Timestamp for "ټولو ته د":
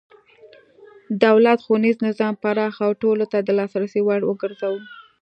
3.01-3.49